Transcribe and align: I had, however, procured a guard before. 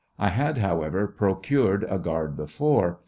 I 0.17 0.29
had, 0.29 0.57
however, 0.57 1.05
procured 1.05 1.85
a 1.87 1.99
guard 1.99 2.35
before. 2.35 2.97